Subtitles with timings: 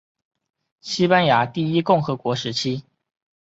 [0.79, 2.83] 西班牙第一共和国时期。